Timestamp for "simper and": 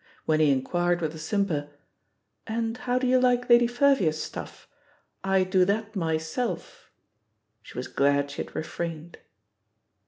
1.19-2.75